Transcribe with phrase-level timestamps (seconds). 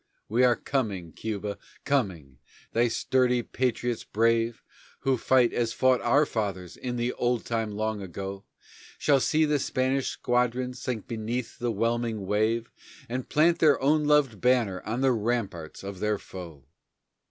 [0.27, 2.39] We are coming, Cuba, coming.
[2.73, 4.63] Thy sturdy patriots brave,
[5.01, 8.43] Who fight as fought our fathers in the old time long ago,
[8.97, 12.71] Shall see the Spanish squadrons sink beneath the whelming wave,
[13.09, 16.65] And plant their own loved banner on the ramparts of their foe.